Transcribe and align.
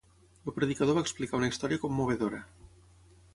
El 0.51 0.53
predicador 0.55 0.97
va 0.99 1.03
explicar 1.07 1.39
una 1.41 1.51
història 1.51 1.83
commovedora. 1.85 2.41